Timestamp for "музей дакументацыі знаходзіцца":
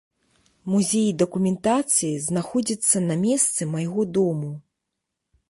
0.75-2.97